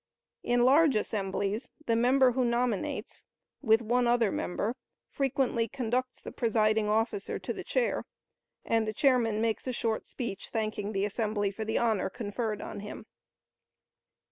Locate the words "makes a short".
9.41-10.07